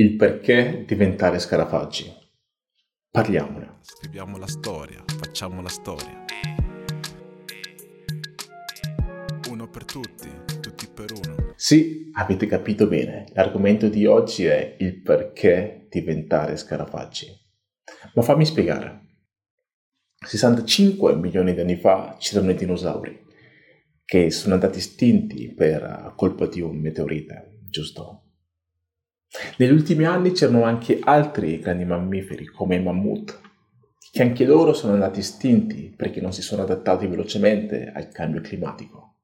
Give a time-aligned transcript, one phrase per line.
[0.00, 2.10] Il perché diventare scarafaggi.
[3.10, 3.80] Parliamone.
[3.82, 6.24] Scriviamo la storia, facciamo la storia.
[9.50, 10.30] Uno per tutti,
[10.62, 11.52] tutti per uno.
[11.54, 13.26] Sì, avete capito bene.
[13.34, 17.26] L'argomento di oggi è il perché diventare scarafaggi.
[18.14, 19.04] Ma fammi spiegare.
[20.16, 23.22] 65 milioni di anni fa c'erano i dinosauri
[24.06, 28.29] che sono andati estinti per colpa di un meteorite, giusto?
[29.58, 33.40] Negli ultimi anni c'erano anche altri grandi mammiferi come i mammut,
[34.10, 39.18] che anche loro sono andati estinti perché non si sono adattati velocemente al cambio climatico.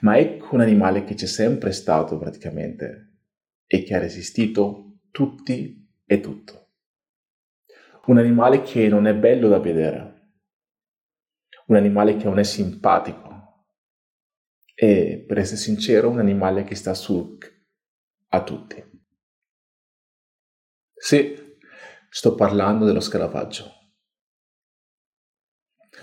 [0.00, 3.20] Ma ecco un animale che c'è sempre stato praticamente
[3.66, 6.68] e che ha resistito tutti e tutto.
[8.06, 10.32] Un animale che non è bello da vedere,
[11.68, 13.64] un animale che non è simpatico
[14.74, 17.38] e, per essere sincero, un animale che sta sul
[18.36, 18.84] a tutti.
[20.94, 21.58] Sì,
[22.08, 23.72] sto parlando dello scarafaggio.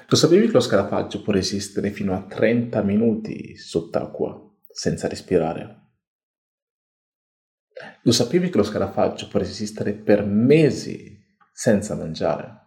[0.07, 5.81] Lo sapevi che lo scarafaggio può resistere fino a 30 minuti sott'acqua senza respirare?
[8.03, 11.19] Lo sapevi che lo scarafaggio può resistere per mesi
[11.51, 12.61] senza mangiare?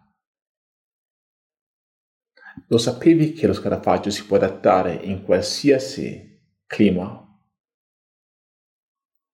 [2.67, 7.26] Lo sapevi che lo scarafaggio si può adattare in qualsiasi clima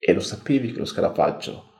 [0.05, 1.71] e lo sapevi che lo scarafaggio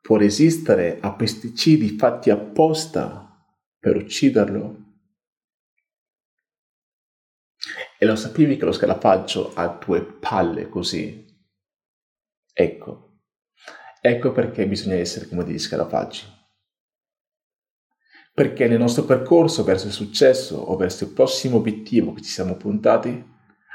[0.00, 3.46] può resistere a pesticidi fatti apposta
[3.78, 4.88] per ucciderlo?
[7.96, 11.24] E lo sapevi che lo scarafaggio ha due palle così?
[12.52, 13.20] Ecco,
[14.00, 16.24] ecco perché bisogna essere come degli scarafaggi.
[18.34, 22.56] Perché nel nostro percorso verso il successo o verso il prossimo obiettivo che ci siamo
[22.56, 23.24] puntati,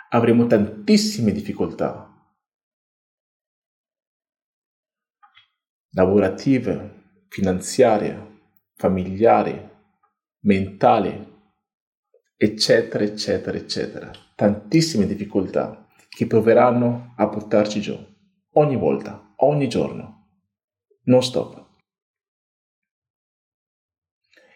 [0.10, 2.10] avremo tantissime difficoltà
[5.96, 8.40] lavorative, finanziarie,
[8.76, 9.70] familiari,
[10.42, 11.34] mentali,
[12.36, 14.12] eccetera, eccetera, eccetera.
[14.36, 17.98] Tantissime difficoltà che proveranno a portarci giù
[18.54, 20.28] ogni volta, ogni giorno.
[21.04, 21.64] Non stop.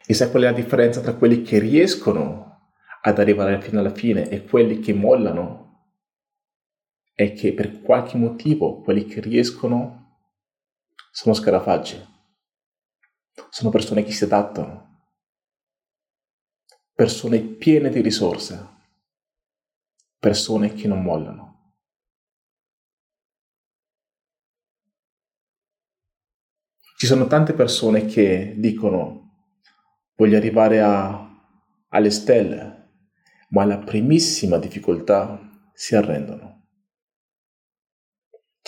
[0.05, 4.27] E sai qual è la differenza tra quelli che riescono ad arrivare fino alla fine
[4.29, 5.67] e quelli che mollano?
[7.13, 9.99] È che per qualche motivo quelli che riescono
[11.11, 12.01] sono scarafaggi,
[13.49, 15.07] sono persone che si adattano,
[16.93, 18.77] persone piene di risorse,
[20.17, 21.47] persone che non mollano.
[26.97, 29.19] Ci sono tante persone che dicono
[30.15, 31.29] voglio arrivare a,
[31.87, 32.89] alle stelle,
[33.51, 35.39] ma alla primissima difficoltà
[35.73, 36.58] si arrendono.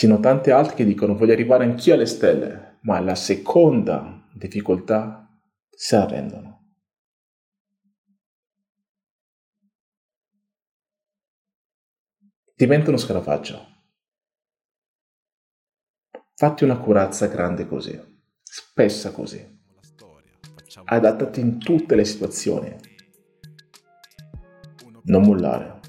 [0.01, 5.31] Ci sono tante altre che dicono voglio arrivare anch'io alle stelle, ma alla seconda difficoltà
[5.69, 6.73] si arrendono.
[12.55, 13.67] Diventa uno scarafaggio.
[16.33, 18.01] Fatti una corazza grande così,
[18.41, 19.61] spessa così,
[20.85, 22.75] adattati in tutte le situazioni.
[25.03, 25.80] Non mollare.